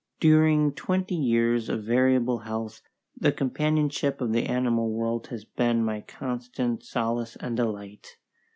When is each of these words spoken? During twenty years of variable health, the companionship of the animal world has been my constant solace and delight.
During 0.19 0.73
twenty 0.73 1.13
years 1.13 1.69
of 1.69 1.83
variable 1.83 2.39
health, 2.39 2.81
the 3.15 3.31
companionship 3.31 4.19
of 4.19 4.31
the 4.33 4.47
animal 4.47 4.89
world 4.91 5.27
has 5.27 5.45
been 5.45 5.85
my 5.85 6.01
constant 6.01 6.81
solace 6.83 7.35
and 7.35 7.55
delight. 7.55 8.17